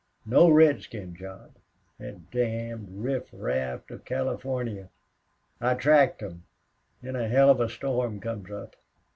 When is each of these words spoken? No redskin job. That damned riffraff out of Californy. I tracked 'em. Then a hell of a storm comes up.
No 0.25 0.49
redskin 0.49 1.15
job. 1.15 1.51
That 1.99 2.31
damned 2.31 2.87
riffraff 2.89 3.81
out 3.83 3.91
of 3.91 4.03
Californy. 4.03 4.87
I 5.59 5.75
tracked 5.75 6.23
'em. 6.23 6.41
Then 7.03 7.15
a 7.15 7.27
hell 7.27 7.51
of 7.51 7.59
a 7.59 7.69
storm 7.69 8.19
comes 8.19 8.49
up. 8.49 8.75